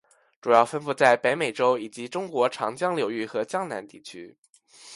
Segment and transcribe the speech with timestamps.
[0.41, 4.35] 主要分布在北美洲以及中国长江流域和江南地区。